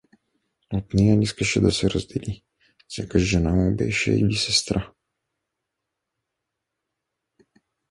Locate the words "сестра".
4.33-4.91